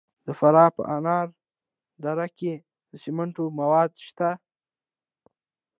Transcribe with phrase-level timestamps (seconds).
[0.25, 1.27] د فراه په انار
[2.03, 2.53] دره کې
[2.89, 4.29] د سمنټو مواد شته.